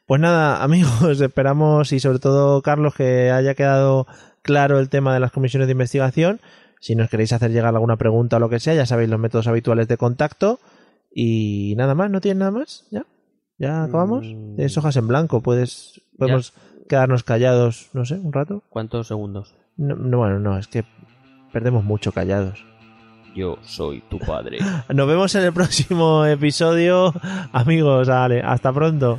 Pues 0.06 0.20
nada, 0.20 0.62
amigos, 0.62 1.20
esperamos 1.20 1.92
y 1.92 2.00
sobre 2.00 2.18
todo 2.18 2.62
Carlos 2.62 2.94
que 2.94 3.30
haya 3.30 3.54
quedado 3.54 4.06
claro 4.42 4.78
el 4.78 4.88
tema 4.88 5.12
de 5.12 5.20
las 5.20 5.32
comisiones 5.32 5.68
de 5.68 5.72
investigación. 5.72 6.40
Si 6.80 6.94
nos 6.94 7.10
queréis 7.10 7.32
hacer 7.32 7.50
llegar 7.50 7.74
alguna 7.74 7.96
pregunta 7.96 8.36
o 8.36 8.40
lo 8.40 8.48
que 8.48 8.60
sea, 8.60 8.74
ya 8.74 8.86
sabéis 8.86 9.10
los 9.10 9.18
métodos 9.18 9.46
habituales 9.46 9.88
de 9.88 9.96
contacto. 9.96 10.60
Y 11.12 11.74
nada 11.76 11.94
más, 11.94 12.10
¿no 12.10 12.20
tienes 12.20 12.38
nada 12.38 12.50
más? 12.50 12.86
¿Ya? 12.90 13.06
¿Ya 13.58 13.84
acabamos? 13.84 14.26
Mm. 14.26 14.56
Tienes 14.56 14.76
hojas 14.76 14.96
en 14.96 15.08
blanco, 15.08 15.42
puedes 15.42 16.02
podemos 16.18 16.52
quedarnos 16.88 17.24
callados, 17.24 17.90
no 17.92 18.04
sé, 18.04 18.14
un 18.14 18.32
rato. 18.32 18.62
¿Cuántos 18.68 19.08
segundos? 19.08 19.54
No, 19.76 19.96
no, 19.96 20.18
bueno, 20.18 20.38
no, 20.38 20.58
es 20.58 20.68
que 20.68 20.84
perdemos 21.52 21.84
mucho 21.84 22.12
callados. 22.12 22.64
Yo 23.36 23.58
soy 23.62 24.02
tu 24.08 24.18
padre. 24.18 24.58
Nos 24.88 25.06
vemos 25.06 25.34
en 25.34 25.42
el 25.42 25.52
próximo 25.52 26.24
episodio. 26.24 27.12
Amigos, 27.52 28.08
vale, 28.08 28.40
hasta 28.40 28.72
pronto. 28.72 29.18